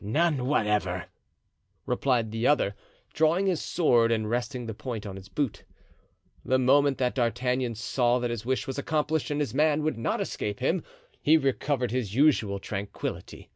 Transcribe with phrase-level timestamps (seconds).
[0.00, 1.06] "None, whatever,"
[1.86, 2.76] replied the other,
[3.12, 5.64] drawing his sword and resting the point on his boot.
[6.44, 10.20] The moment that D'Artagnan saw that his wish was accomplished and his man would not
[10.20, 10.84] escape him,
[11.20, 13.50] he recovered his usual tranquillity.